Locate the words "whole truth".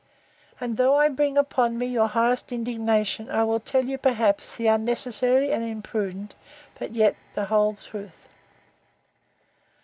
7.45-8.27